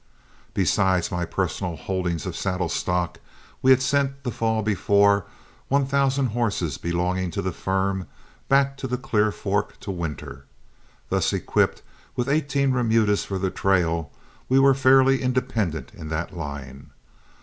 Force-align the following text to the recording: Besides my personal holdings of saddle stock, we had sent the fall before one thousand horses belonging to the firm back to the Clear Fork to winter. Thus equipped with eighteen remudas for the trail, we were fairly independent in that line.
Besides 0.55 1.11
my 1.11 1.25
personal 1.25 1.75
holdings 1.75 2.25
of 2.25 2.35
saddle 2.35 2.69
stock, 2.69 3.19
we 3.61 3.69
had 3.69 3.83
sent 3.83 4.23
the 4.23 4.31
fall 4.31 4.63
before 4.63 5.27
one 5.67 5.85
thousand 5.85 6.29
horses 6.33 6.79
belonging 6.79 7.29
to 7.29 7.41
the 7.43 7.51
firm 7.51 8.07
back 8.49 8.77
to 8.77 8.87
the 8.87 8.97
Clear 8.97 9.31
Fork 9.31 9.79
to 9.81 9.91
winter. 9.91 10.45
Thus 11.09 11.31
equipped 11.33 11.83
with 12.15 12.27
eighteen 12.29 12.71
remudas 12.71 13.25
for 13.25 13.37
the 13.37 13.51
trail, 13.51 14.11
we 14.49 14.57
were 14.57 14.73
fairly 14.73 15.21
independent 15.21 15.91
in 15.93 16.09
that 16.09 16.35
line. 16.35 16.89